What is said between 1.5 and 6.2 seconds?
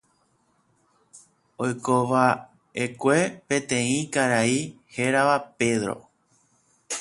Oikova'ekue peteĩ karai hérava Pedro.